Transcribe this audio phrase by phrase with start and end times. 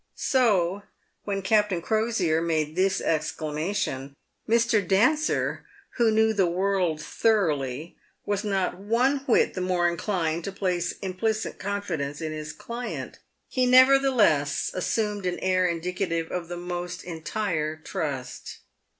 [0.15, 0.81] So,
[1.25, 4.15] when Captain Crosier made this exclamation,
[4.49, 4.81] Mr.
[4.81, 5.63] Dancer,
[5.97, 11.59] who knew the world thoroughly, was not one whit the more inclined to place implicit
[11.59, 13.19] confidence in his client.
[13.47, 18.61] He nevertheless assumed an air in dicative of the most entire trust.